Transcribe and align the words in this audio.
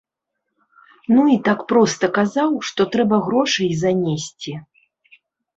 Ну, 1.15 1.25
і 1.33 1.35
так 1.49 1.59
проста 1.71 2.09
і 2.11 2.15
казаў, 2.17 2.51
што 2.71 2.81
трэба 2.97 3.21
грошай 3.29 3.69
занесці. 3.83 4.51